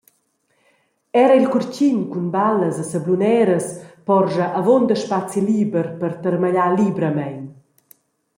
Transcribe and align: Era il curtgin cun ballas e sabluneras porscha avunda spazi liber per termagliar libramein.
Era 1.23 1.35
il 1.39 1.47
curtgin 1.53 1.99
cun 2.11 2.27
ballas 2.35 2.75
e 2.83 2.85
sabluneras 2.91 3.65
porscha 4.07 4.45
avunda 4.59 4.95
spazi 5.03 5.39
liber 5.49 5.87
per 5.99 6.13
termagliar 6.23 6.71
libramein. 6.79 7.41